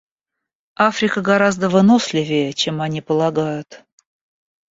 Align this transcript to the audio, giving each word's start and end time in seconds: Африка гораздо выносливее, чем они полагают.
Африка 0.79 1.21
гораздо 1.21 1.69
выносливее, 1.69 2.53
чем 2.53 2.81
они 2.81 3.01
полагают. 3.03 3.83